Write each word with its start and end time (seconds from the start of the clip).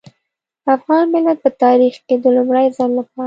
افغان 0.75 1.05
ملت 1.13 1.37
په 1.45 1.49
تاريخ 1.63 1.95
کې 2.07 2.15
د 2.23 2.25
لومړي 2.35 2.65
ځل 2.77 2.91
لپاره. 2.99 3.19